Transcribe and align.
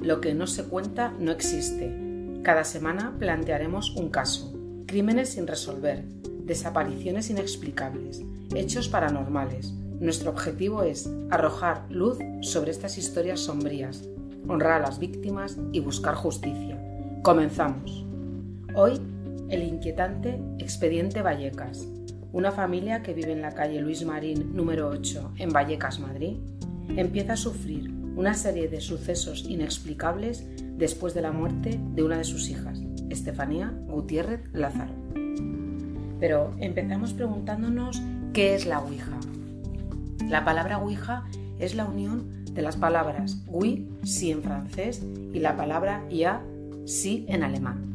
Lo 0.00 0.22
que 0.22 0.32
no 0.32 0.46
se 0.46 0.64
cuenta 0.64 1.12
no 1.18 1.30
existe. 1.30 1.94
Cada 2.42 2.64
semana 2.64 3.14
plantearemos 3.18 3.94
un 3.94 4.08
caso, 4.08 4.54
crímenes 4.86 5.30
sin 5.30 5.46
resolver, 5.46 6.02
desapariciones 6.44 7.28
inexplicables, 7.28 8.22
hechos 8.54 8.88
paranormales. 8.88 9.74
Nuestro 10.00 10.30
objetivo 10.30 10.82
es 10.82 11.10
arrojar 11.30 11.84
luz 11.90 12.16
sobre 12.40 12.70
estas 12.70 12.96
historias 12.96 13.40
sombrías, 13.40 14.08
honrar 14.48 14.80
a 14.80 14.86
las 14.86 14.98
víctimas 14.98 15.58
y 15.72 15.80
buscar 15.80 16.14
justicia. 16.14 16.78
Comenzamos. 17.22 18.06
Hoy, 18.74 18.98
el 19.50 19.62
inquietante 19.62 20.40
expediente 20.58 21.20
Vallecas. 21.20 21.86
Una 22.32 22.50
familia 22.50 23.02
que 23.02 23.12
vive 23.12 23.32
en 23.32 23.42
la 23.42 23.52
calle 23.52 23.80
Luis 23.80 24.04
Marín 24.06 24.56
número 24.56 24.88
8 24.88 25.34
en 25.36 25.50
Vallecas, 25.50 26.00
Madrid, 26.00 26.38
empieza 26.96 27.34
a 27.34 27.36
sufrir 27.36 28.03
una 28.16 28.34
serie 28.34 28.68
de 28.68 28.80
sucesos 28.80 29.44
inexplicables 29.48 30.44
después 30.76 31.14
de 31.14 31.22
la 31.22 31.32
muerte 31.32 31.80
de 31.94 32.02
una 32.02 32.18
de 32.18 32.24
sus 32.24 32.48
hijas, 32.48 32.80
Estefanía 33.10 33.72
Gutiérrez 33.88 34.40
Lázaro. 34.52 34.92
Pero 36.20 36.54
empezamos 36.58 37.12
preguntándonos 37.12 38.00
qué 38.32 38.54
es 38.54 38.66
la 38.66 38.80
Ouija. 38.80 39.18
La 40.28 40.44
palabra 40.44 40.78
Ouija 40.78 41.24
es 41.58 41.74
la 41.74 41.84
unión 41.84 42.44
de 42.54 42.62
las 42.62 42.76
palabras 42.76 43.42
oui, 43.46 43.88
sí 44.04 44.30
en 44.30 44.42
francés, 44.42 45.02
y 45.32 45.40
la 45.40 45.56
palabra 45.56 46.04
ya, 46.08 46.42
sí 46.86 47.26
en 47.28 47.42
alemán. 47.42 47.93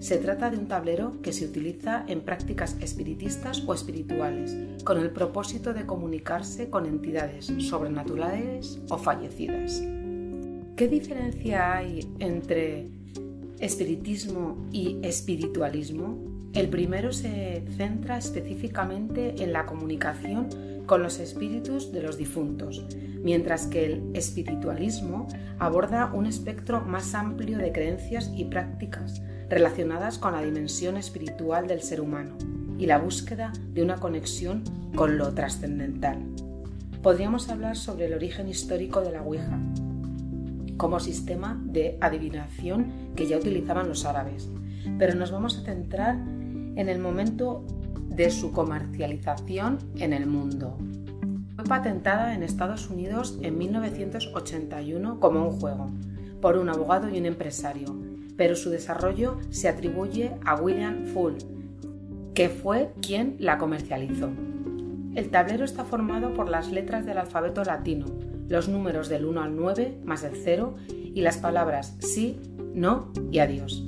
Se 0.00 0.18
trata 0.18 0.48
de 0.48 0.58
un 0.58 0.68
tablero 0.68 1.20
que 1.22 1.32
se 1.32 1.44
utiliza 1.44 2.04
en 2.06 2.20
prácticas 2.20 2.76
espiritistas 2.80 3.64
o 3.66 3.74
espirituales, 3.74 4.56
con 4.84 4.98
el 4.98 5.10
propósito 5.10 5.74
de 5.74 5.86
comunicarse 5.86 6.70
con 6.70 6.86
entidades 6.86 7.52
sobrenaturales 7.58 8.80
o 8.90 8.96
fallecidas. 8.96 9.82
¿Qué 10.76 10.86
diferencia 10.86 11.74
hay 11.74 12.08
entre 12.20 12.86
espiritismo 13.58 14.68
y 14.70 15.00
espiritualismo? 15.02 16.16
El 16.54 16.68
primero 16.68 17.12
se 17.12 17.64
centra 17.76 18.18
específicamente 18.18 19.42
en 19.42 19.52
la 19.52 19.66
comunicación 19.66 20.48
con 20.86 21.02
los 21.02 21.18
espíritus 21.18 21.90
de 21.90 22.02
los 22.02 22.16
difuntos, 22.16 22.86
mientras 23.24 23.66
que 23.66 23.86
el 23.86 24.10
espiritualismo 24.14 25.26
aborda 25.58 26.12
un 26.14 26.26
espectro 26.26 26.82
más 26.82 27.16
amplio 27.16 27.58
de 27.58 27.72
creencias 27.72 28.30
y 28.36 28.44
prácticas 28.44 29.20
relacionadas 29.48 30.18
con 30.18 30.32
la 30.32 30.42
dimensión 30.42 30.96
espiritual 30.96 31.66
del 31.66 31.82
ser 31.82 32.00
humano 32.00 32.36
y 32.78 32.86
la 32.86 32.98
búsqueda 32.98 33.52
de 33.72 33.82
una 33.82 33.96
conexión 33.96 34.62
con 34.94 35.18
lo 35.18 35.34
trascendental. 35.34 36.18
Podríamos 37.02 37.48
hablar 37.48 37.76
sobre 37.76 38.06
el 38.06 38.14
origen 38.14 38.48
histórico 38.48 39.00
de 39.00 39.12
la 39.12 39.22
Ouija 39.22 39.58
como 40.76 41.00
sistema 41.00 41.60
de 41.64 41.98
adivinación 42.00 42.92
que 43.16 43.26
ya 43.26 43.36
utilizaban 43.36 43.88
los 43.88 44.04
árabes, 44.04 44.48
pero 44.98 45.14
nos 45.14 45.32
vamos 45.32 45.58
a 45.58 45.64
centrar 45.64 46.14
en 46.14 46.88
el 46.88 47.00
momento 47.00 47.64
de 48.08 48.30
su 48.30 48.52
comercialización 48.52 49.78
en 49.96 50.12
el 50.12 50.26
mundo. 50.26 50.78
Fue 51.56 51.64
patentada 51.64 52.34
en 52.34 52.44
Estados 52.44 52.88
Unidos 52.88 53.38
en 53.42 53.58
1981 53.58 55.18
como 55.18 55.48
un 55.48 55.58
juego 55.58 55.90
por 56.40 56.56
un 56.56 56.68
abogado 56.68 57.08
y 57.08 57.18
un 57.18 57.26
empresario 57.26 58.07
pero 58.38 58.56
su 58.56 58.70
desarrollo 58.70 59.36
se 59.50 59.68
atribuye 59.68 60.30
a 60.46 60.54
William 60.54 61.04
Full, 61.06 61.34
que 62.32 62.48
fue 62.48 62.92
quien 63.02 63.36
la 63.38 63.58
comercializó. 63.58 64.30
El 65.14 65.28
tablero 65.30 65.64
está 65.64 65.84
formado 65.84 66.32
por 66.32 66.48
las 66.48 66.70
letras 66.70 67.04
del 67.04 67.18
alfabeto 67.18 67.64
latino, 67.64 68.06
los 68.48 68.68
números 68.68 69.08
del 69.08 69.26
1 69.26 69.42
al 69.42 69.56
9 69.56 69.98
más 70.04 70.22
el 70.22 70.36
0 70.36 70.76
y 70.88 71.20
las 71.20 71.38
palabras 71.38 71.96
sí, 71.98 72.38
no 72.74 73.12
y 73.30 73.40
adiós, 73.40 73.84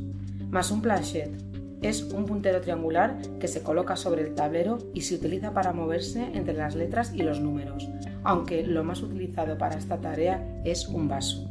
más 0.50 0.70
un 0.70 0.82
planchet. 0.82 1.30
Es 1.80 2.02
un 2.02 2.26
puntero 2.26 2.60
triangular 2.60 3.16
que 3.38 3.48
se 3.48 3.62
coloca 3.62 3.96
sobre 3.96 4.22
el 4.22 4.34
tablero 4.34 4.78
y 4.92 5.02
se 5.02 5.14
utiliza 5.14 5.54
para 5.54 5.72
moverse 5.72 6.28
entre 6.34 6.52
las 6.52 6.74
letras 6.74 7.12
y 7.14 7.22
los 7.22 7.40
números, 7.40 7.88
aunque 8.22 8.66
lo 8.66 8.84
más 8.84 9.00
utilizado 9.00 9.56
para 9.56 9.78
esta 9.78 9.98
tarea 9.98 10.60
es 10.64 10.88
un 10.88 11.08
vaso. 11.08 11.49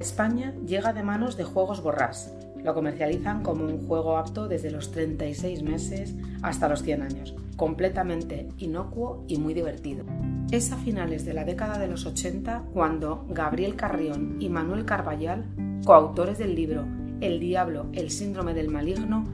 España 0.00 0.54
llega 0.66 0.94
de 0.94 1.02
manos 1.02 1.36
de 1.36 1.44
Juegos 1.44 1.82
Borrás. 1.82 2.34
Lo 2.64 2.72
comercializan 2.72 3.42
como 3.42 3.66
un 3.66 3.86
juego 3.86 4.16
apto 4.16 4.48
desde 4.48 4.70
los 4.70 4.92
36 4.92 5.62
meses 5.62 6.14
hasta 6.40 6.70
los 6.70 6.82
100 6.82 7.02
años, 7.02 7.34
completamente 7.56 8.48
inocuo 8.56 9.26
y 9.28 9.36
muy 9.36 9.52
divertido. 9.52 10.06
Es 10.50 10.72
a 10.72 10.78
finales 10.78 11.26
de 11.26 11.34
la 11.34 11.44
década 11.44 11.78
de 11.78 11.86
los 11.86 12.06
80 12.06 12.64
cuando 12.72 13.26
Gabriel 13.28 13.76
Carrión 13.76 14.38
y 14.40 14.48
Manuel 14.48 14.86
Carballal, 14.86 15.44
coautores 15.84 16.38
del 16.38 16.54
libro 16.54 16.86
El 17.20 17.38
diablo, 17.38 17.90
el 17.92 18.10
síndrome 18.10 18.54
del 18.54 18.70
maligno, 18.70 19.26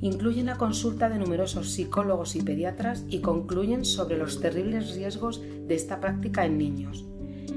incluyen 0.00 0.46
la 0.46 0.58
consulta 0.58 1.10
de 1.10 1.20
numerosos 1.20 1.70
psicólogos 1.70 2.34
y 2.34 2.42
pediatras 2.42 3.04
y 3.08 3.20
concluyen 3.20 3.84
sobre 3.84 4.18
los 4.18 4.40
terribles 4.40 4.96
riesgos 4.96 5.40
de 5.40 5.74
esta 5.76 6.00
práctica 6.00 6.44
en 6.44 6.58
niños 6.58 7.06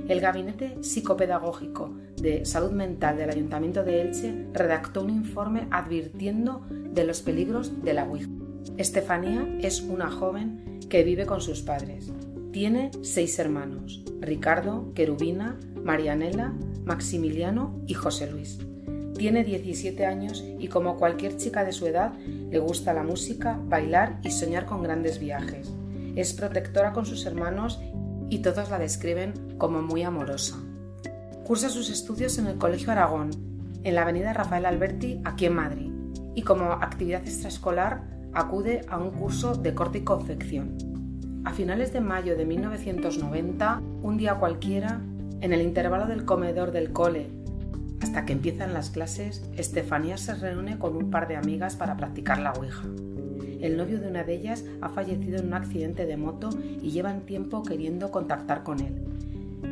el 0.08 0.22
Gabinete 0.22 0.78
Psicopedagógico 0.82 1.96
de 2.26 2.44
Salud 2.44 2.72
Mental 2.72 3.18
del 3.18 3.30
Ayuntamiento 3.30 3.84
de 3.84 4.02
Elche 4.02 4.48
redactó 4.52 5.04
un 5.04 5.12
informe 5.12 5.68
advirtiendo 5.70 6.66
de 6.72 7.06
los 7.06 7.22
peligros 7.22 7.84
de 7.84 7.94
la 7.94 8.06
Ouija. 8.06 8.28
Estefanía 8.78 9.48
es 9.62 9.82
una 9.82 10.10
joven 10.10 10.80
que 10.90 11.04
vive 11.04 11.28
con 11.28 11.40
sus 11.40 11.62
padres. 11.62 12.12
Tiene 12.52 12.90
seis 13.04 13.38
hermanos, 13.38 14.04
Ricardo, 14.22 14.92
Querubina, 14.96 15.60
Marianela, 15.84 16.56
Maximiliano 16.84 17.80
y 17.86 17.94
José 17.94 18.32
Luis. 18.32 18.58
Tiene 19.16 19.44
17 19.44 20.04
años 20.08 20.44
y 20.58 20.68
como 20.68 20.98
cualquier 20.98 21.38
chica 21.38 21.64
de 21.64 21.74
su 21.74 21.86
edad 21.86 22.14
le 22.50 22.58
gusta 22.58 22.94
la 22.94 23.04
música, 23.04 23.60
bailar 23.68 24.20
y 24.24 24.32
soñar 24.32 24.66
con 24.66 24.82
grandes 24.82 25.20
viajes. 25.20 25.72
Es 26.16 26.34
protectora 26.34 26.92
con 26.92 27.06
sus 27.06 27.24
hermanos 27.28 27.80
y 28.32 28.40
todos 28.40 28.72
la 28.72 28.80
describen 28.80 29.34
como 29.60 29.84
muy 29.84 30.02
amorosa. 30.02 30.58
Cursa 31.46 31.70
sus 31.70 31.92
estudios 31.92 32.40
en 32.40 32.48
el 32.48 32.58
Colegio 32.58 32.92
Aragón, 32.92 33.30
en 33.84 33.94
la 33.94 34.02
avenida 34.02 34.34
Rafael 34.34 34.66
Alberti, 34.66 35.22
aquí 35.26 35.46
en 35.46 35.54
Madrid, 35.54 35.92
y 36.34 36.42
como 36.42 36.72
actividad 36.72 37.22
extraescolar 37.22 38.02
acude 38.34 38.82
a 38.90 38.98
un 38.98 39.12
curso 39.12 39.54
de 39.54 39.76
corte 39.76 40.00
y 40.00 40.04
confección. 40.04 40.76
A 41.46 41.54
finales 41.54 41.94
de 41.94 42.02
mayo 42.02 42.36
de 42.36 42.46
1990, 42.46 43.80
un 44.02 44.18
día 44.18 44.40
cualquiera, 44.40 45.02
en 45.42 45.54
el 45.54 45.62
intervalo 45.62 46.08
del 46.08 46.26
comedor 46.26 46.72
del 46.72 46.92
cole, 46.92 47.30
hasta 48.02 48.26
que 48.26 48.34
empiezan 48.34 48.74
las 48.74 48.90
clases, 48.90 49.48
Estefanía 49.56 50.18
se 50.18 50.34
reúne 50.34 50.80
con 50.80 50.96
un 50.96 51.12
par 51.12 51.28
de 51.28 51.36
amigas 51.36 51.76
para 51.76 51.96
practicar 51.96 52.40
la 52.40 52.54
Ouija. 52.54 52.88
El 53.62 53.78
novio 53.78 54.00
de 54.00 54.08
una 54.08 54.24
de 54.24 54.34
ellas 54.34 54.66
ha 54.82 54.90
fallecido 54.90 55.38
en 55.38 55.46
un 55.46 55.54
accidente 55.54 56.08
de 56.08 56.18
moto 56.18 56.50
y 56.82 56.90
llevan 56.90 57.28
tiempo 57.28 57.62
queriendo 57.62 58.10
contactar 58.10 58.64
con 58.64 58.80
él. 58.80 59.15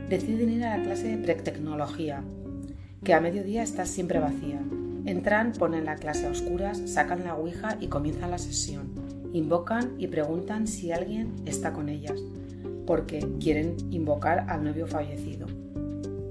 Deciden 0.10 0.50
ir 0.50 0.64
a 0.66 0.78
la 0.78 0.84
clase 0.84 1.08
de 1.08 1.18
pretecnología, 1.18 2.24
que 3.04 3.14
a 3.14 3.22
mediodía 3.22 3.64
está 3.64 3.86
siempre 3.86 4.20
vacía. 4.20 4.62
Entran, 5.06 5.54
ponen 5.54 5.86
la 5.86 5.96
clase 5.96 6.28
a 6.28 6.32
oscuras, 6.32 6.82
sacan 6.86 7.24
la 7.24 7.36
ouija 7.36 7.78
y 7.80 7.88
comienzan 7.88 8.32
la 8.32 8.38
sesión. 8.38 8.92
Invocan 9.34 9.96
y 9.98 10.08
preguntan 10.08 10.68
si 10.68 10.92
alguien 10.92 11.34
está 11.46 11.74
con 11.74 11.90
ellas, 11.90 12.20
porque 12.86 13.28
quieren 13.40 13.76
invocar 13.92 14.46
al 14.50 14.64
novio 14.64 14.88
fallecido. 14.88 15.48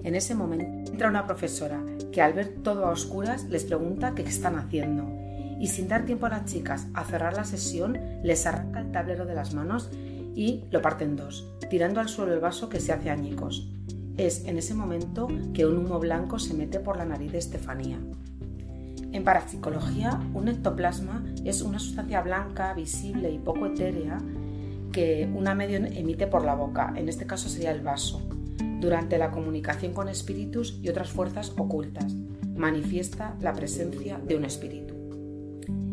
En 0.04 0.14
ese 0.14 0.34
momento 0.34 0.92
entra 0.92 1.08
una 1.08 1.26
profesora 1.26 1.82
que 2.12 2.22
al 2.22 2.32
ver 2.32 2.48
todo 2.62 2.86
a 2.86 2.90
oscuras 2.90 3.44
les 3.44 3.64
pregunta 3.64 4.14
qué 4.14 4.22
están 4.22 4.56
haciendo 4.56 5.08
y 5.62 5.68
sin 5.68 5.86
dar 5.86 6.04
tiempo 6.04 6.26
a 6.26 6.30
las 6.30 6.44
chicas 6.46 6.88
a 6.92 7.04
cerrar 7.04 7.34
la 7.34 7.44
sesión, 7.44 7.96
les 8.24 8.46
arranca 8.46 8.80
el 8.80 8.90
tablero 8.90 9.26
de 9.26 9.36
las 9.36 9.54
manos 9.54 9.90
y 10.34 10.64
lo 10.70 10.82
parte 10.82 11.04
en 11.04 11.16
dos, 11.16 11.48
tirando 11.70 12.00
al 12.00 12.08
suelo 12.08 12.32
el 12.34 12.40
vaso 12.40 12.68
que 12.68 12.80
se 12.80 12.92
hace 12.92 13.10
añicos. 13.10 13.68
Es 14.16 14.44
en 14.44 14.58
ese 14.58 14.74
momento 14.74 15.28
que 15.54 15.66
un 15.66 15.78
humo 15.78 15.98
blanco 15.98 16.38
se 16.38 16.54
mete 16.54 16.80
por 16.80 16.96
la 16.96 17.04
nariz 17.04 17.32
de 17.32 17.38
Estefanía. 17.38 17.98
En 19.12 19.24
parapsicología, 19.24 20.20
un 20.32 20.48
ectoplasma 20.48 21.24
es 21.44 21.60
una 21.62 21.78
sustancia 21.78 22.22
blanca, 22.22 22.72
visible 22.74 23.30
y 23.30 23.38
poco 23.38 23.66
etérea 23.66 24.18
que 24.90 25.30
una 25.34 25.54
medium 25.54 25.86
emite 25.86 26.26
por 26.26 26.44
la 26.44 26.54
boca, 26.54 26.92
en 26.96 27.08
este 27.08 27.26
caso 27.26 27.48
sería 27.48 27.72
el 27.72 27.80
vaso, 27.80 28.20
durante 28.80 29.18
la 29.18 29.30
comunicación 29.30 29.92
con 29.92 30.08
espíritus 30.08 30.78
y 30.82 30.88
otras 30.88 31.10
fuerzas 31.10 31.52
ocultas. 31.56 32.14
Manifiesta 32.54 33.36
la 33.40 33.54
presencia 33.54 34.18
de 34.18 34.36
un 34.36 34.44
espíritu. 34.44 34.94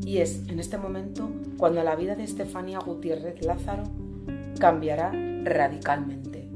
Y 0.06 0.18
es 0.18 0.48
en 0.50 0.60
este 0.60 0.78
momento 0.78 1.30
cuando 1.58 1.84
la 1.84 1.96
vida 1.96 2.16
de 2.16 2.24
Estefanía 2.24 2.80
Gutiérrez 2.80 3.46
Lázaro 3.46 3.84
cambiará 4.60 5.12
radicalmente. 5.44 6.52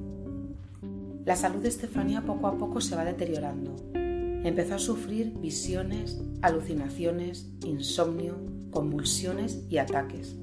La 1.26 1.38
salud 1.38 1.62
de 1.62 1.70
Estefanía 1.70 2.22
poco 2.22 2.48
a 2.48 2.58
poco 2.58 2.82
se 2.82 2.98
va 2.98 3.06
deteriorando. 3.06 3.76
Empezó 3.94 4.76
a 4.76 4.80
sufrir 4.80 5.34
visiones, 5.40 6.22
alucinaciones, 6.42 7.50
insomnio, 7.66 8.36
convulsiones 8.72 9.66
y 9.70 9.78
ataques. 9.78 10.36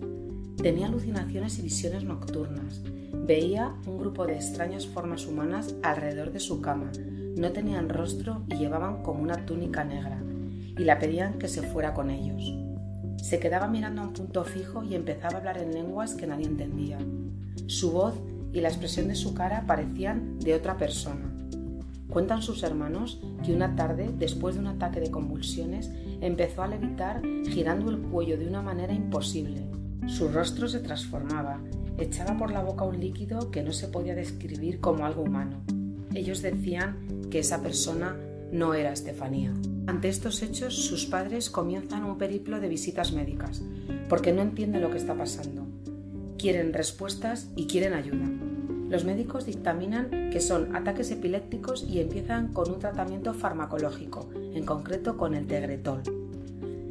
Tenía 0.56 0.86
alucinaciones 0.86 1.58
y 1.58 1.62
visiones 1.62 2.04
nocturnas. 2.04 2.80
Veía 3.26 3.74
un 3.86 3.98
grupo 3.98 4.26
de 4.26 4.36
extrañas 4.36 4.86
formas 4.86 5.26
humanas 5.26 5.74
alrededor 5.82 6.32
de 6.32 6.40
su 6.40 6.62
cama. 6.62 6.90
No 7.36 7.52
tenían 7.52 7.90
rostro 7.90 8.42
y 8.48 8.56
llevaban 8.56 9.02
como 9.02 9.22
una 9.22 9.44
túnica 9.44 9.84
negra, 9.84 10.22
y 10.78 10.84
la 10.84 10.98
pedían 10.98 11.38
que 11.38 11.48
se 11.48 11.60
fuera 11.62 11.92
con 11.92 12.08
ellos. 12.08 12.54
Se 13.22 13.38
quedaba 13.38 13.68
mirando 13.68 14.00
a 14.00 14.06
un 14.06 14.14
punto 14.14 14.44
fijo 14.44 14.82
y 14.82 14.94
empezaba 14.94 15.34
a 15.34 15.38
hablar 15.38 15.58
en 15.58 15.74
lenguas 15.74 16.14
que 16.14 16.26
nadie 16.26 16.46
entendía. 16.46 16.98
Su 17.70 17.92
voz 17.92 18.14
y 18.52 18.60
la 18.60 18.68
expresión 18.68 19.06
de 19.06 19.14
su 19.14 19.32
cara 19.32 19.64
parecían 19.64 20.40
de 20.40 20.54
otra 20.54 20.76
persona. 20.76 21.32
Cuentan 22.08 22.42
sus 22.42 22.64
hermanos 22.64 23.22
que 23.44 23.54
una 23.54 23.76
tarde, 23.76 24.10
después 24.18 24.56
de 24.56 24.60
un 24.60 24.66
ataque 24.66 24.98
de 24.98 25.12
convulsiones, 25.12 25.88
empezó 26.20 26.64
a 26.64 26.66
levitar 26.66 27.22
girando 27.48 27.88
el 27.92 28.00
cuello 28.00 28.36
de 28.36 28.48
una 28.48 28.60
manera 28.60 28.92
imposible. 28.92 29.62
Su 30.08 30.26
rostro 30.30 30.66
se 30.66 30.80
transformaba, 30.80 31.60
echaba 31.96 32.36
por 32.36 32.50
la 32.50 32.60
boca 32.60 32.82
un 32.82 32.98
líquido 32.98 33.52
que 33.52 33.62
no 33.62 33.70
se 33.70 33.86
podía 33.86 34.16
describir 34.16 34.80
como 34.80 35.06
algo 35.06 35.22
humano. 35.22 35.62
Ellos 36.12 36.42
decían 36.42 37.28
que 37.30 37.38
esa 37.38 37.62
persona 37.62 38.16
no 38.50 38.74
era 38.74 38.92
Estefanía. 38.92 39.54
Ante 39.86 40.08
estos 40.08 40.42
hechos, 40.42 40.74
sus 40.74 41.06
padres 41.06 41.50
comienzan 41.50 42.02
un 42.02 42.18
periplo 42.18 42.58
de 42.58 42.68
visitas 42.68 43.12
médicas, 43.12 43.62
porque 44.08 44.32
no 44.32 44.42
entienden 44.42 44.82
lo 44.82 44.90
que 44.90 44.98
está 44.98 45.14
pasando. 45.14 45.69
Quieren 46.40 46.72
respuestas 46.72 47.50
y 47.54 47.66
quieren 47.66 47.92
ayuda. 47.92 48.24
Los 48.88 49.04
médicos 49.04 49.44
dictaminan 49.44 50.30
que 50.30 50.40
son 50.40 50.74
ataques 50.74 51.10
epilépticos 51.10 51.84
y 51.86 52.00
empiezan 52.00 52.54
con 52.54 52.70
un 52.70 52.78
tratamiento 52.78 53.34
farmacológico, 53.34 54.30
en 54.54 54.64
concreto 54.64 55.18
con 55.18 55.34
el 55.34 55.46
tegretol. 55.46 56.00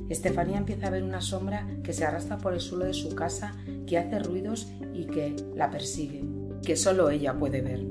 Estefanía 0.08 0.60
empieza 0.60 0.86
a 0.86 0.92
ver 0.92 1.02
una 1.02 1.20
sombra 1.20 1.68
que 1.84 1.94
se 1.94 2.06
arrastra 2.06 2.38
por 2.38 2.54
el 2.54 2.60
suelo 2.60 2.86
de 2.86 2.94
su 2.94 3.16
casa, 3.16 3.56
que 3.88 3.98
hace 3.98 4.20
ruidos 4.20 4.72
y 4.94 5.06
que 5.06 5.36
la 5.56 5.72
persigue, 5.72 6.24
que 6.64 6.76
solo 6.76 7.10
ella 7.10 7.34
puede 7.34 7.62
ver. 7.62 7.88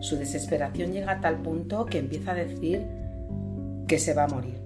Su 0.00 0.16
desesperación 0.16 0.90
llega 0.90 1.12
a 1.12 1.20
tal 1.20 1.40
punto 1.40 1.86
que 1.86 1.98
empieza 1.98 2.32
a 2.32 2.34
decir 2.34 2.84
que 3.86 4.00
se 4.00 4.12
va 4.12 4.24
a 4.24 4.28
morir. 4.28 4.59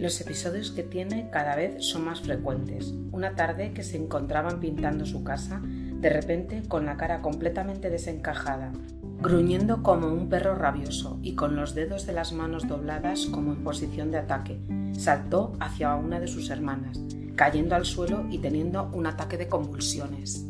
Los 0.00 0.18
episodios 0.18 0.70
que 0.70 0.82
tiene 0.82 1.28
cada 1.30 1.56
vez 1.56 1.84
son 1.84 2.06
más 2.06 2.22
frecuentes. 2.22 2.94
Una 3.12 3.34
tarde 3.34 3.74
que 3.74 3.82
se 3.82 3.98
encontraban 3.98 4.58
pintando 4.58 5.04
su 5.04 5.24
casa, 5.24 5.60
de 5.62 6.08
repente 6.08 6.62
con 6.66 6.86
la 6.86 6.96
cara 6.96 7.20
completamente 7.20 7.90
desencajada, 7.90 8.72
gruñendo 9.20 9.82
como 9.82 10.06
un 10.06 10.30
perro 10.30 10.54
rabioso 10.54 11.18
y 11.20 11.34
con 11.34 11.54
los 11.54 11.74
dedos 11.74 12.06
de 12.06 12.14
las 12.14 12.32
manos 12.32 12.66
dobladas 12.66 13.26
como 13.26 13.52
en 13.52 13.62
posición 13.62 14.10
de 14.10 14.16
ataque. 14.16 14.58
Saltó 14.98 15.52
hacia 15.60 15.94
una 15.96 16.18
de 16.18 16.28
sus 16.28 16.48
hermanas, 16.48 16.98
cayendo 17.36 17.74
al 17.74 17.84
suelo 17.84 18.24
y 18.30 18.38
teniendo 18.38 18.90
un 18.94 19.06
ataque 19.06 19.36
de 19.36 19.48
convulsiones. 19.48 20.46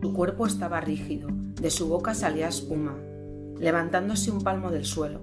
Su 0.00 0.14
cuerpo 0.14 0.46
estaba 0.46 0.80
rígido, 0.80 1.28
de 1.60 1.70
su 1.70 1.86
boca 1.86 2.14
salía 2.14 2.48
espuma, 2.48 2.96
levantándose 3.60 4.30
un 4.30 4.40
palmo 4.40 4.70
del 4.70 4.86
suelo. 4.86 5.20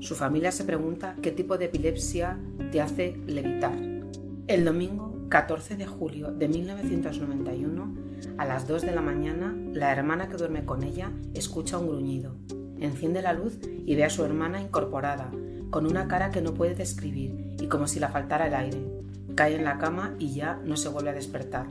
Su 0.00 0.16
familia 0.16 0.50
se 0.50 0.64
pregunta 0.64 1.14
qué 1.22 1.30
tipo 1.30 1.56
de 1.56 1.66
epilepsia 1.66 2.38
te 2.70 2.80
hace 2.80 3.16
levitar. 3.26 3.74
El 4.46 4.64
domingo 4.64 5.26
14 5.28 5.76
de 5.76 5.86
julio 5.86 6.32
de 6.32 6.48
1991, 6.48 7.94
a 8.38 8.44
las 8.44 8.68
2 8.68 8.82
de 8.82 8.92
la 8.92 9.00
mañana, 9.00 9.56
la 9.72 9.92
hermana 9.92 10.28
que 10.28 10.36
duerme 10.36 10.64
con 10.64 10.82
ella 10.82 11.12
escucha 11.34 11.78
un 11.78 11.88
gruñido. 11.88 12.36
Enciende 12.78 13.22
la 13.22 13.32
luz 13.32 13.58
y 13.64 13.94
ve 13.94 14.04
a 14.04 14.10
su 14.10 14.24
hermana 14.24 14.60
incorporada, 14.60 15.30
con 15.70 15.86
una 15.86 16.08
cara 16.08 16.30
que 16.30 16.42
no 16.42 16.54
puede 16.54 16.74
describir 16.74 17.54
y 17.60 17.66
como 17.66 17.86
si 17.86 18.00
la 18.00 18.08
faltara 18.08 18.46
el 18.46 18.54
aire. 18.54 18.84
Cae 19.34 19.56
en 19.56 19.64
la 19.64 19.78
cama 19.78 20.14
y 20.18 20.34
ya 20.34 20.60
no 20.64 20.76
se 20.76 20.88
vuelve 20.88 21.10
a 21.10 21.14
despertar. 21.14 21.66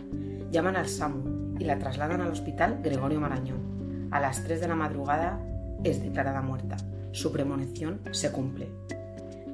Llaman 0.51 0.75
al 0.75 0.87
SAMU 0.87 1.57
y 1.59 1.65
la 1.65 1.79
trasladan 1.79 2.21
al 2.21 2.31
hospital 2.31 2.79
Gregorio 2.83 3.19
Marañón. 3.19 4.07
A 4.11 4.19
las 4.19 4.43
3 4.43 4.61
de 4.61 4.67
la 4.67 4.75
madrugada 4.75 5.39
es 5.83 6.01
declarada 6.01 6.41
muerta. 6.41 6.77
Su 7.11 7.31
premonición 7.31 8.01
se 8.11 8.31
cumple. 8.31 8.69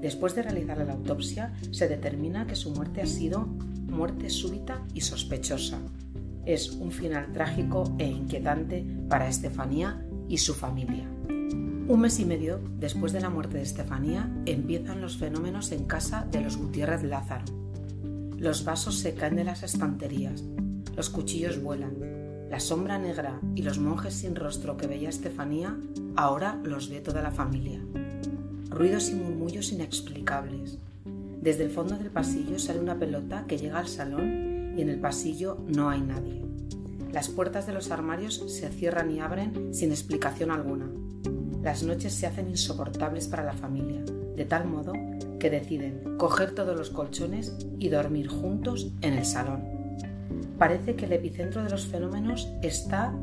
Después 0.05 0.35
de 0.35 0.43
realizar 0.43 0.77
la 0.77 0.93
autopsia, 0.93 1.51
se 1.71 1.87
determina 1.87 2.45
que 2.45 2.55
su 2.55 2.69
muerte 2.69 3.01
ha 3.01 3.07
sido 3.07 3.47
muerte 3.87 4.29
súbita 4.29 4.83
y 4.93 5.01
sospechosa. 5.01 5.79
Es 6.45 6.69
un 6.73 6.91
final 6.91 7.31
trágico 7.31 7.91
e 7.97 8.05
inquietante 8.05 8.85
para 9.09 9.27
Estefanía 9.27 10.05
y 10.29 10.37
su 10.37 10.53
familia. 10.53 11.09
Un 11.27 11.99
mes 11.99 12.19
y 12.19 12.25
medio 12.25 12.61
después 12.77 13.13
de 13.13 13.21
la 13.21 13.31
muerte 13.31 13.57
de 13.57 13.63
Estefanía 13.63 14.31
empiezan 14.45 15.01
los 15.01 15.17
fenómenos 15.17 15.71
en 15.71 15.85
casa 15.85 16.27
de 16.29 16.41
los 16.41 16.55
Gutiérrez 16.55 17.01
Lázaro. 17.01 17.45
Los 18.37 18.63
vasos 18.63 18.99
se 18.99 19.15
caen 19.15 19.37
de 19.37 19.43
las 19.43 19.63
estanterías, 19.63 20.43
los 20.95 21.09
cuchillos 21.09 21.63
vuelan, 21.63 21.95
la 22.51 22.59
sombra 22.59 22.99
negra 22.99 23.41
y 23.55 23.63
los 23.63 23.79
monjes 23.79 24.13
sin 24.13 24.35
rostro 24.35 24.77
que 24.77 24.85
veía 24.85 25.09
Estefanía 25.09 25.75
ahora 26.15 26.61
los 26.63 26.91
ve 26.91 27.01
toda 27.01 27.23
la 27.23 27.31
familia 27.31 27.81
ruidos 28.75 29.09
y 29.09 29.15
murmullos 29.15 29.71
inexplicables. 29.71 30.77
Desde 31.41 31.63
el 31.63 31.69
fondo 31.69 31.97
del 31.97 32.11
pasillo 32.11 32.59
sale 32.59 32.81
una 32.81 32.99
pelota 32.99 33.45
que 33.47 33.57
llega 33.57 33.79
al 33.79 33.87
salón 33.87 34.73
y 34.77 34.81
en 34.81 34.89
el 34.89 34.99
pasillo 34.99 35.57
no 35.67 35.89
hay 35.89 36.01
nadie. 36.01 36.43
Las 37.13 37.29
puertas 37.29 37.65
de 37.65 37.73
los 37.73 37.89
armarios 37.91 38.43
se 38.47 38.67
cierran 38.69 39.09
y 39.11 39.21
abren 39.21 39.73
sin 39.73 39.91
explicación 39.91 40.51
alguna. 40.51 40.89
Las 41.63 41.83
noches 41.83 42.13
se 42.13 42.27
hacen 42.27 42.49
insoportables 42.49 43.29
para 43.29 43.45
la 43.45 43.53
familia, 43.53 44.03
de 44.35 44.43
tal 44.43 44.67
modo 44.67 44.91
que 45.39 45.49
deciden 45.49 46.17
coger 46.17 46.53
todos 46.53 46.77
los 46.77 46.89
colchones 46.89 47.55
y 47.79 47.87
dormir 47.87 48.27
juntos 48.27 48.91
en 49.01 49.13
el 49.13 49.25
salón. 49.25 49.63
Parece 50.59 50.95
que 50.95 51.05
el 51.05 51.13
epicentro 51.13 51.63
de 51.63 51.69
los 51.69 51.85
fenómenos 51.87 52.49
está 52.61 53.13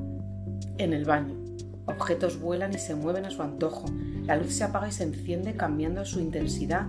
en 0.79 0.95
el 0.95 1.05
baño. 1.05 1.42
Objetos 1.87 2.39
vuelan 2.39 2.73
y 2.73 2.79
se 2.79 2.95
mueven 2.95 3.27
a 3.27 3.31
su 3.31 3.43
antojo, 3.43 3.87
la 4.25 4.37
luz 4.37 4.53
se 4.53 4.65
apaga 4.65 4.89
y 4.89 4.93
se 4.93 5.03
enciende 5.03 5.57
cambiando 5.57 6.05
su 6.05 6.21
intensidad 6.21 6.87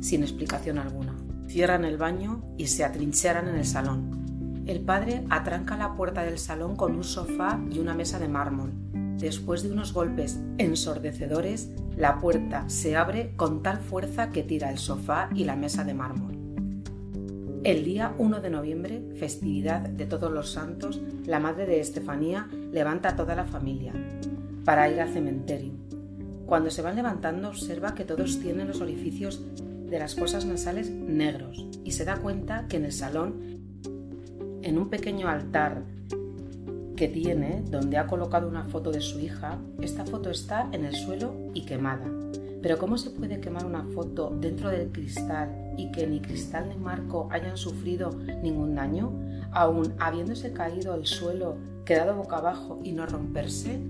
sin 0.00 0.22
explicación 0.22 0.78
alguna. 0.78 1.16
Cierran 1.48 1.84
el 1.84 1.96
baño 1.96 2.42
y 2.58 2.66
se 2.66 2.84
atrincheran 2.84 3.48
en 3.48 3.56
el 3.56 3.64
salón. 3.64 4.62
El 4.66 4.80
padre 4.80 5.24
atranca 5.30 5.76
la 5.76 5.94
puerta 5.94 6.22
del 6.22 6.38
salón 6.38 6.76
con 6.76 6.94
un 6.94 7.04
sofá 7.04 7.58
y 7.70 7.78
una 7.78 7.94
mesa 7.94 8.18
de 8.18 8.28
mármol. 8.28 8.72
Después 9.18 9.62
de 9.62 9.70
unos 9.70 9.94
golpes 9.94 10.40
ensordecedores, 10.58 11.70
la 11.96 12.18
puerta 12.18 12.68
se 12.68 12.96
abre 12.96 13.34
con 13.36 13.62
tal 13.62 13.78
fuerza 13.78 14.30
que 14.30 14.42
tira 14.42 14.70
el 14.70 14.78
sofá 14.78 15.30
y 15.34 15.44
la 15.44 15.56
mesa 15.56 15.84
de 15.84 15.94
mármol. 15.94 16.34
El 17.62 17.82
día 17.84 18.14
1 18.18 18.40
de 18.40 18.50
noviembre, 18.50 19.02
festividad 19.18 19.80
de 19.80 20.04
todos 20.04 20.30
los 20.30 20.50
santos, 20.52 21.00
la 21.24 21.40
madre 21.40 21.64
de 21.64 21.80
Estefanía 21.80 22.48
levanta 22.72 23.10
a 23.10 23.16
toda 23.16 23.34
la 23.34 23.44
familia 23.44 23.94
para 24.64 24.90
ir 24.90 25.00
al 25.00 25.12
cementerio. 25.12 25.72
Cuando 26.46 26.70
se 26.70 26.82
van 26.82 26.96
levantando 26.96 27.48
observa 27.48 27.94
que 27.94 28.04
todos 28.04 28.38
tienen 28.40 28.68
los 28.68 28.80
orificios 28.80 29.42
de 29.88 29.98
las 29.98 30.14
fosas 30.14 30.44
nasales 30.44 30.90
negros 30.90 31.66
y 31.84 31.92
se 31.92 32.04
da 32.04 32.16
cuenta 32.16 32.66
que 32.68 32.76
en 32.76 32.84
el 32.84 32.92
salón, 32.92 33.34
en 34.62 34.78
un 34.78 34.88
pequeño 34.88 35.28
altar 35.28 35.82
que 36.96 37.08
tiene, 37.08 37.62
donde 37.68 37.98
ha 37.98 38.06
colocado 38.06 38.48
una 38.48 38.64
foto 38.64 38.90
de 38.92 39.00
su 39.00 39.20
hija, 39.20 39.58
esta 39.80 40.04
foto 40.04 40.30
está 40.30 40.68
en 40.72 40.84
el 40.84 40.94
suelo 40.94 41.34
y 41.52 41.64
quemada. 41.64 42.06
Pero 42.62 42.78
¿cómo 42.78 42.96
se 42.96 43.10
puede 43.10 43.40
quemar 43.40 43.66
una 43.66 43.84
foto 43.84 44.34
dentro 44.40 44.70
del 44.70 44.90
cristal 44.90 45.74
y 45.76 45.90
que 45.92 46.06
ni 46.06 46.20
cristal 46.20 46.68
ni 46.68 46.76
marco 46.76 47.28
hayan 47.30 47.56
sufrido 47.56 48.10
ningún 48.42 48.74
daño, 48.74 49.12
aun 49.52 49.94
habiéndose 49.98 50.52
caído 50.52 50.94
al 50.94 51.04
suelo, 51.04 51.56
quedado 51.84 52.16
boca 52.16 52.38
abajo 52.38 52.80
y 52.82 52.92
no 52.92 53.06
romperse? 53.06 53.80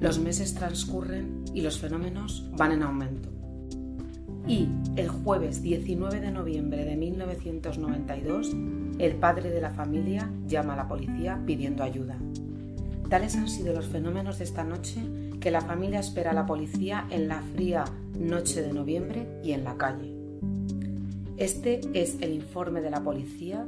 Los 0.00 0.18
meses 0.18 0.54
transcurren 0.54 1.44
y 1.54 1.62
los 1.62 1.78
fenómenos 1.78 2.48
van 2.56 2.72
en 2.72 2.82
aumento. 2.82 3.30
Y 4.46 4.68
el 4.96 5.08
jueves 5.08 5.62
19 5.62 6.20
de 6.20 6.30
noviembre 6.30 6.84
de 6.84 6.96
1992, 6.96 8.54
el 8.98 9.16
padre 9.16 9.50
de 9.50 9.60
la 9.60 9.70
familia 9.70 10.30
llama 10.46 10.74
a 10.74 10.76
la 10.76 10.88
policía 10.88 11.40
pidiendo 11.46 11.82
ayuda. 11.82 12.18
Tales 13.08 13.36
han 13.36 13.48
sido 13.48 13.72
los 13.72 13.86
fenómenos 13.86 14.38
de 14.38 14.44
esta 14.44 14.64
noche 14.64 15.00
que 15.40 15.50
la 15.50 15.60
familia 15.60 16.00
espera 16.00 16.32
a 16.32 16.34
la 16.34 16.46
policía 16.46 17.06
en 17.10 17.28
la 17.28 17.42
fría 17.54 17.84
noche 18.18 18.62
de 18.62 18.72
noviembre 18.72 19.40
y 19.42 19.52
en 19.52 19.64
la 19.64 19.76
calle. 19.76 20.14
Este 21.36 21.80
es 21.94 22.18
el 22.20 22.32
informe 22.32 22.80
de 22.80 22.90
la 22.90 23.02
policía 23.02 23.66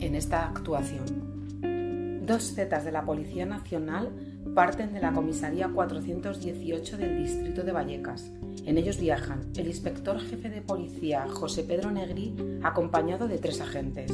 en 0.00 0.14
esta 0.14 0.48
actuación. 0.48 2.24
Dos 2.24 2.54
zetas 2.54 2.84
de 2.84 2.92
la 2.92 3.04
Policía 3.04 3.46
Nacional 3.46 4.10
parten 4.54 4.92
de 4.92 5.00
la 5.00 5.12
comisaría 5.12 5.68
418 5.68 6.96
del 6.96 7.18
distrito 7.18 7.62
de 7.62 7.72
Vallecas. 7.72 8.30
En 8.64 8.78
ellos 8.78 8.98
viajan 8.98 9.40
el 9.56 9.66
inspector 9.66 10.20
jefe 10.20 10.50
de 10.50 10.62
policía 10.62 11.26
José 11.28 11.62
Pedro 11.62 11.90
Negri 11.90 12.34
acompañado 12.62 13.28
de 13.28 13.38
tres 13.38 13.60
agentes. 13.60 14.12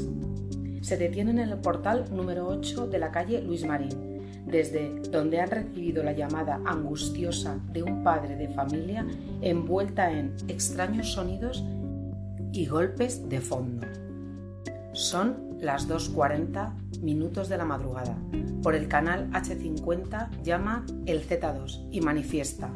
Se 0.83 0.97
detienen 0.97 1.39
en 1.39 1.49
el 1.49 1.59
portal 1.59 2.05
número 2.13 2.47
8 2.47 2.87
de 2.89 2.99
la 2.99 3.11
calle 3.11 3.41
Luis 3.41 3.65
Marín, 3.65 4.21
desde 4.47 5.01
donde 5.11 5.41
han 5.41 5.51
recibido 5.51 6.03
la 6.03 6.13
llamada 6.13 6.61
angustiosa 6.67 7.59
de 7.73 7.83
un 7.83 8.05
padre 8.05 8.37
de 8.37 8.49
familia 8.49 9.07
envuelta 9.41 10.13
en 10.13 10.37
extraños 10.49 11.13
sonidos 11.13 11.65
y 12.53 12.67
golpes 12.67 13.29
de 13.29 13.41
fondo. 13.41 14.04
Son 14.95 15.59
las 15.61 15.89
2.40 15.89 17.01
minutos 17.01 17.49
de 17.49 17.57
la 17.57 17.65
madrugada. 17.65 18.17
Por 18.63 18.77
el 18.77 18.87
canal 18.87 19.29
H50 19.33 20.43
llama 20.45 20.87
el 21.07 21.27
Z2 21.27 21.89
y 21.91 22.01
manifiesta 22.01 22.73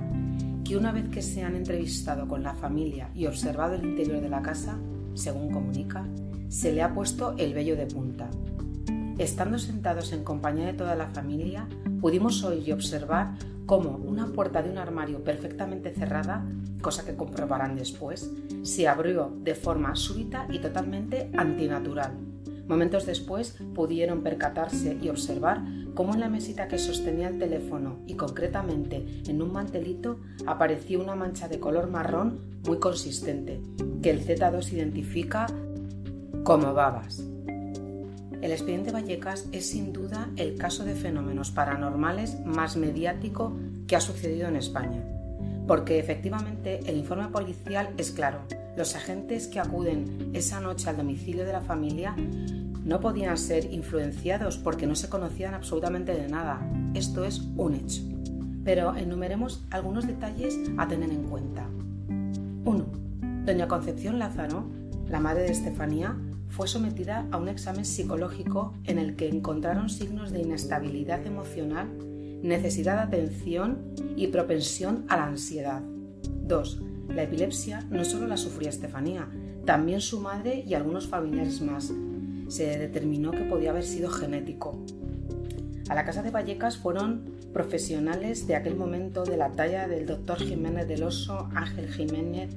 que 0.64 0.76
una 0.76 0.90
vez 0.90 1.08
que 1.10 1.22
se 1.22 1.44
han 1.44 1.54
entrevistado 1.54 2.26
con 2.26 2.42
la 2.42 2.54
familia 2.54 3.08
y 3.14 3.26
observado 3.26 3.76
el 3.76 3.84
interior 3.84 4.20
de 4.20 4.28
la 4.30 4.42
casa, 4.42 4.76
según 5.14 5.52
comunica, 5.52 6.08
se 6.48 6.72
le 6.72 6.82
ha 6.82 6.92
puesto 6.92 7.36
el 7.38 7.54
vello 7.54 7.76
de 7.76 7.86
punta. 7.86 8.28
Estando 9.18 9.60
sentados 9.60 10.12
en 10.12 10.24
compañía 10.24 10.66
de 10.66 10.74
toda 10.74 10.96
la 10.96 11.06
familia, 11.06 11.68
pudimos 12.00 12.42
oír 12.42 12.68
y 12.68 12.72
observar 12.72 13.34
cómo 13.64 13.90
una 13.90 14.26
puerta 14.26 14.60
de 14.60 14.70
un 14.70 14.78
armario 14.78 15.22
perfectamente 15.22 15.94
cerrada, 15.94 16.44
cosa 16.80 17.04
que 17.04 17.16
comprobarán 17.16 17.76
después, 17.76 18.30
se 18.62 18.88
abrió 18.88 19.32
de 19.42 19.54
forma 19.54 19.94
súbita 19.96 20.46
y 20.50 20.58
totalmente 20.58 21.30
antinatural. 21.36 22.12
Momentos 22.68 23.06
después 23.06 23.56
pudieron 23.74 24.22
percatarse 24.22 24.98
y 25.00 25.08
observar 25.08 25.64
cómo 25.94 26.14
en 26.14 26.20
la 26.20 26.28
mesita 26.28 26.68
que 26.68 26.78
sostenía 26.78 27.28
el 27.28 27.38
teléfono 27.38 28.00
y 28.06 28.14
concretamente 28.14 29.22
en 29.26 29.40
un 29.40 29.52
mantelito 29.52 30.20
apareció 30.46 31.00
una 31.00 31.14
mancha 31.14 31.48
de 31.48 31.58
color 31.58 31.90
marrón 31.90 32.60
muy 32.66 32.78
consistente, 32.78 33.60
que 34.02 34.10
el 34.10 34.24
Z2 34.24 34.72
identifica 34.72 35.46
como 36.44 36.74
babas. 36.74 37.24
El 38.42 38.52
expediente 38.52 38.92
Vallecas 38.92 39.48
es 39.50 39.70
sin 39.70 39.92
duda 39.92 40.28
el 40.36 40.56
caso 40.56 40.84
de 40.84 40.94
fenómenos 40.94 41.50
paranormales 41.50 42.38
más 42.44 42.76
mediático 42.76 43.56
que 43.88 43.96
ha 43.96 44.00
sucedido 44.00 44.46
en 44.46 44.56
España, 44.56 45.02
porque 45.68 45.98
efectivamente 45.98 46.80
el 46.86 46.96
informe 46.96 47.28
policial 47.28 47.90
es 47.98 48.10
claro. 48.10 48.40
Los 48.76 48.96
agentes 48.96 49.46
que 49.46 49.60
acuden 49.60 50.30
esa 50.32 50.60
noche 50.60 50.88
al 50.88 50.96
domicilio 50.96 51.44
de 51.44 51.52
la 51.52 51.60
familia 51.60 52.16
no 52.84 53.00
podían 53.00 53.36
ser 53.36 53.70
influenciados 53.70 54.56
porque 54.56 54.86
no 54.86 54.94
se 54.94 55.10
conocían 55.10 55.52
absolutamente 55.52 56.14
de 56.14 56.26
nada. 56.26 56.66
Esto 56.94 57.22
es 57.24 57.42
un 57.56 57.74
hecho. 57.74 58.00
Pero 58.64 58.96
enumeremos 58.96 59.62
algunos 59.70 60.06
detalles 60.06 60.58
a 60.78 60.88
tener 60.88 61.10
en 61.10 61.24
cuenta. 61.24 61.66
1. 62.64 62.86
Doña 63.44 63.68
Concepción 63.68 64.18
Lázaro, 64.18 64.64
la 65.06 65.20
madre 65.20 65.42
de 65.42 65.52
Estefanía, 65.52 66.16
fue 66.48 66.66
sometida 66.66 67.26
a 67.30 67.36
un 67.36 67.48
examen 67.48 67.84
psicológico 67.84 68.72
en 68.84 68.98
el 68.98 69.16
que 69.16 69.28
encontraron 69.28 69.90
signos 69.90 70.32
de 70.32 70.40
inestabilidad 70.40 71.26
emocional, 71.26 71.88
necesidad 72.42 72.96
de 72.96 73.16
atención 73.16 73.78
y 74.16 74.28
propensión 74.28 75.04
a 75.08 75.16
la 75.16 75.26
ansiedad. 75.26 75.82
2. 76.46 76.82
La 77.08 77.22
epilepsia 77.22 77.86
no 77.90 78.04
solo 78.04 78.26
la 78.26 78.36
sufría 78.36 78.70
Estefanía, 78.70 79.28
también 79.64 80.00
su 80.00 80.20
madre 80.20 80.64
y 80.66 80.74
algunos 80.74 81.08
familiares 81.08 81.60
más. 81.60 81.92
Se 82.48 82.78
determinó 82.78 83.30
que 83.30 83.44
podía 83.44 83.70
haber 83.70 83.84
sido 83.84 84.10
genético. 84.10 84.82
A 85.88 85.94
la 85.94 86.04
casa 86.04 86.22
de 86.22 86.30
Vallecas 86.30 86.76
fueron 86.76 87.38
profesionales 87.52 88.46
de 88.46 88.56
aquel 88.56 88.76
momento 88.76 89.24
de 89.24 89.36
la 89.36 89.52
talla 89.52 89.88
del 89.88 90.06
doctor 90.06 90.38
Jiménez 90.38 90.86
del 90.86 91.02
Oso, 91.02 91.48
Ángel 91.54 91.88
Jiménez, 91.90 92.50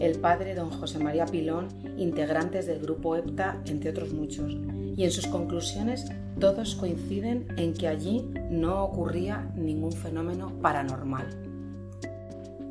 el 0.00 0.18
padre 0.18 0.54
don 0.54 0.70
José 0.70 0.98
María 0.98 1.26
Pilón, 1.26 1.68
integrantes 1.98 2.66
del 2.66 2.80
grupo 2.80 3.16
EPTA, 3.16 3.62
entre 3.66 3.90
otros 3.90 4.12
muchos. 4.12 4.56
Y 5.00 5.04
en 5.04 5.12
sus 5.12 5.26
conclusiones 5.28 6.12
todos 6.38 6.74
coinciden 6.74 7.46
en 7.56 7.72
que 7.72 7.88
allí 7.88 8.28
no 8.50 8.84
ocurría 8.84 9.50
ningún 9.56 9.92
fenómeno 9.92 10.52
paranormal. 10.60 11.24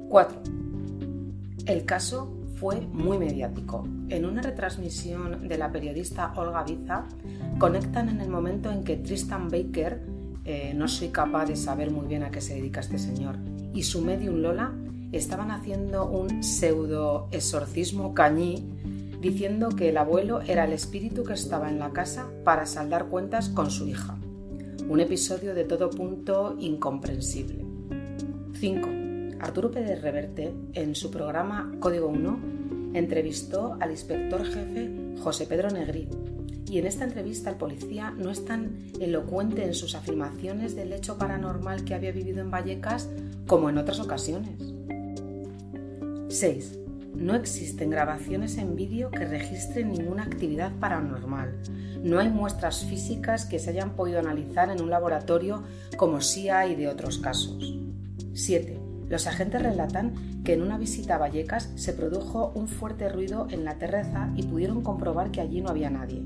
4. 0.10 0.40
El 1.66 1.86
caso 1.86 2.32
fue 2.54 2.82
muy 2.82 3.18
mediático. 3.18 3.88
En 4.10 4.26
una 4.26 4.44
retransmisión 4.44 5.48
de 5.48 5.58
la 5.58 5.72
periodista 5.72 6.32
Olga 6.36 6.64
Biza, 6.64 7.08
conectan 7.58 8.10
en 8.10 8.22
el 8.22 8.30
momento 8.30 8.70
en 8.70 8.84
que 8.84 8.98
Tristan 8.98 9.50
Baker, 9.50 10.06
eh, 10.46 10.74
no 10.76 10.88
soy 10.88 11.08
capaz 11.08 11.48
de 11.48 11.56
saber 11.56 11.90
muy 11.90 12.06
bien 12.06 12.22
a 12.22 12.30
qué 12.30 12.42
se 12.42 12.54
dedica 12.54 12.82
este 12.82 13.00
señor, 13.00 13.38
y 13.74 13.82
su 13.82 14.04
medium 14.04 14.36
Lola 14.36 14.72
estaban 15.12 15.50
haciendo 15.50 16.06
un 16.06 16.44
pseudo 16.44 17.28
exorcismo 17.32 18.14
cañí 18.14 18.79
diciendo 19.22 19.70
que 19.70 19.90
el 19.90 19.98
abuelo 19.98 20.42
era 20.42 20.66
el 20.66 20.74
espíritu 20.74 21.24
que 21.24 21.34
estaba 21.34 21.70
en 21.70 21.80
la 21.80 21.92
casa 21.92 22.30
para 22.44 22.66
saldar 22.66 23.08
cuentas 23.08 23.50
con 23.50 23.70
su 23.70 23.88
hija. 23.88 24.18
Un 24.88 25.00
episodio 25.00 25.54
de 25.54 25.66
todo 25.66 25.90
punto 25.90 26.56
incomprensible. 26.60 27.66
5. 28.60 28.90
Arturo 29.40 29.72
Pérez 29.72 30.02
Reverte, 30.02 30.54
en 30.74 30.96
su 30.96 31.12
programa 31.12 31.72
Código 31.80 32.08
1, 32.08 32.40
entrevistó 32.94 33.78
al 33.80 33.92
inspector 33.92 34.44
jefe 34.44 34.90
José 35.22 35.46
Pedro 35.46 35.70
Negri. 35.70 36.10
Y 36.70 36.78
en 36.78 36.86
esta 36.86 37.04
entrevista 37.04 37.50
el 37.50 37.56
policía 37.56 38.12
no 38.12 38.30
es 38.30 38.46
tan 38.46 38.92
elocuente 39.00 39.64
en 39.66 39.74
sus 39.74 39.96
afirmaciones 39.96 40.76
del 40.76 40.94
hecho 40.94 41.18
paranormal 41.18 41.84
que 41.84 41.96
había 41.96 42.12
vivido 42.12 42.42
en 42.42 42.52
Vallecas 42.52 43.10
como 43.48 43.70
en 43.70 43.78
otras 43.78 44.00
ocasiones. 44.00 44.60
6. 46.30 46.80
No 47.16 47.36
existen 47.36 47.90
grabaciones 47.90 48.58
en 48.58 48.76
vídeo 48.76 49.12
que 49.12 49.26
registren 49.26 49.92
ninguna 49.92 50.24
actividad 50.24 50.72
paranormal. 50.80 51.62
No 52.04 52.20
hay 52.20 52.30
muestras 52.30 52.86
físicas 52.86 53.46
que 53.46 53.60
se 53.60 53.72
hayan 53.72 53.96
podido 53.96 54.20
analizar 54.20 54.70
en 54.70 54.82
un 54.82 54.90
laboratorio 54.90 55.64
como 55.98 56.22
sí 56.22 56.50
hay 56.50 56.76
de 56.76 56.88
otros 56.88 57.18
casos. 57.18 57.76
7. 58.34 58.80
Los 59.10 59.28
agentes 59.28 59.62
relatan 59.62 60.44
que 60.44 60.54
en 60.54 60.62
una 60.62 60.78
visita 60.78 61.16
a 61.16 61.18
Vallecas 61.18 61.72
se 61.76 61.94
produjo 61.94 62.52
un 62.56 62.68
fuerte 62.68 63.10
ruido 63.10 63.48
en 63.50 63.66
la 63.66 63.78
terraza 63.78 64.32
y 64.36 64.44
pudieron 64.44 64.82
comprobar 64.82 65.32
que 65.32 65.42
allí 65.42 65.62
no 65.62 65.70
había 65.70 65.90
nadie. 65.90 66.24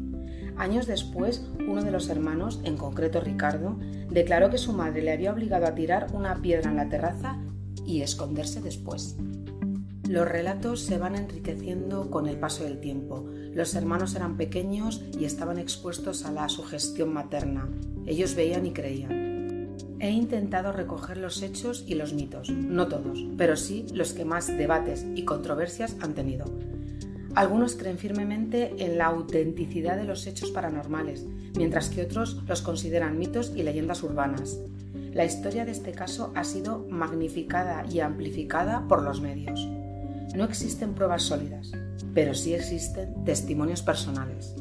Años 0.58 0.86
después, 0.86 1.44
uno 1.68 1.82
de 1.82 1.92
los 1.92 2.10
hermanos, 2.10 2.62
en 2.64 2.78
concreto 2.78 3.22
Ricardo, 3.22 3.78
declaró 4.12 4.50
que 4.50 4.58
su 4.60 4.74
madre 4.74 5.02
le 5.02 5.12
había 5.12 5.32
obligado 5.32 5.66
a 5.66 5.74
tirar 5.74 6.08
una 6.14 6.36
piedra 6.42 6.70
en 6.70 6.76
la 6.76 6.90
terraza 6.90 7.40
y 7.86 8.02
esconderse 8.02 8.62
después. 8.62 9.18
Los 10.10 10.28
relatos 10.28 10.82
se 10.82 10.98
van 10.98 11.16
enriqueciendo 11.16 12.12
con 12.12 12.28
el 12.28 12.38
paso 12.38 12.66
del 12.66 12.80
tiempo. 12.80 13.26
Los 13.54 13.74
hermanos 13.74 14.16
eran 14.16 14.36
pequeños 14.36 15.02
y 15.18 15.24
estaban 15.24 15.58
expuestos 15.58 16.26
a 16.26 16.32
la 16.34 16.50
sugestión 16.50 17.14
materna. 17.14 17.70
Ellos 18.06 18.36
veían 18.36 18.66
y 18.66 18.74
creían. 18.74 19.24
He 20.02 20.10
intentado 20.12 20.74
recoger 20.74 21.16
los 21.16 21.42
hechos 21.42 21.86
y 21.88 21.96
los 21.96 22.14
mitos, 22.14 22.50
no 22.50 22.90
todos, 22.90 23.26
pero 23.38 23.56
sí 23.56 23.86
los 23.94 24.12
que 24.12 24.26
más 24.26 24.48
debates 24.48 25.06
y 25.16 25.24
controversias 25.24 25.96
han 26.02 26.14
tenido. 26.14 26.46
Algunos 27.36 27.78
creen 27.78 27.98
firmemente 27.98 28.74
en 28.80 28.98
la 28.98 29.06
autenticidad 29.06 29.96
de 29.96 30.04
los 30.04 30.28
hechos 30.28 30.52
paranormales, 30.52 31.26
mientras 31.56 31.90
que 31.90 32.04
otros 32.04 32.44
los 32.46 32.62
consideran 32.62 33.18
mitos 33.18 33.54
y 33.56 33.64
leyendas 33.64 34.04
urbanas. 34.04 34.60
La 35.14 35.24
historia 35.24 35.64
de 35.64 35.72
este 35.72 35.94
caso 35.94 36.34
ha 36.36 36.44
sido 36.44 36.86
magnificada 36.90 37.86
y 37.90 38.02
amplificada 38.02 38.88
por 38.88 39.02
los 39.04 39.22
medios. 39.22 39.68
No 40.34 40.46
existen 40.46 40.96
pruebas 40.96 41.22
sólidas, 41.22 41.72
pero 42.16 42.34
sí 42.34 42.56
existen 42.56 43.24
testimonios 43.24 43.84
personales. 43.84 44.56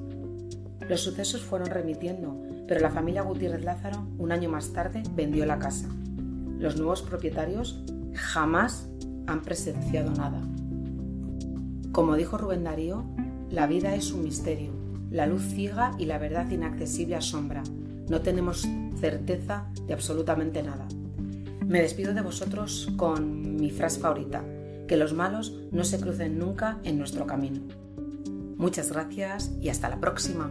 Los 0.87 1.00
sucesos 1.00 1.41
fueron 1.41 1.69
remitiendo, 1.69 2.38
pero 2.69 2.81
la 2.81 2.91
familia 2.91 3.23
Gutiérrez 3.23 3.64
Lázaro, 3.64 4.07
un 4.19 4.33
año 4.33 4.50
más 4.50 4.75
tarde, 4.75 5.02
vendió 5.14 5.47
la 5.47 5.59
casa. 5.59 5.88
Los 6.59 6.76
nuevos 6.76 7.00
propietarios 7.00 7.83
jamás 8.12 8.87
han 9.26 9.41
presenciado 9.41 10.11
nada. 10.11 10.43
Como 11.91 12.17
dijo 12.17 12.37
Rubén 12.37 12.64
Darío, 12.64 13.05
la 13.50 13.67
vida 13.67 13.95
es 13.95 14.12
un 14.12 14.25
misterio, 14.25 14.73
la 15.11 15.26
luz 15.26 15.43
ciega 15.43 15.93
y 15.99 16.05
la 16.05 16.19
verdad 16.19 16.50
inaccesible 16.50 17.17
asombra. 17.17 17.62
No 18.11 18.21
tenemos 18.21 18.69
certeza 19.00 19.71
de 19.87 19.95
absolutamente 19.95 20.62
nada. 20.62 20.87
Me 21.64 21.81
despido 21.81 22.12
de 22.12 22.21
vosotros 22.21 22.91
con 22.99 23.57
mi 23.57 23.71
frase 23.71 24.00
favorita 24.00 24.45
que 24.92 24.99
los 24.99 25.14
malos 25.14 25.58
no 25.70 25.84
se 25.84 25.99
crucen 25.99 26.38
nunca 26.38 26.78
en 26.84 26.99
nuestro 26.99 27.26
camino. 27.26 27.62
Muchas 28.58 28.92
gracias 28.92 29.50
y 29.58 29.70
hasta 29.70 29.88
la 29.88 29.99
próxima. 29.99 30.50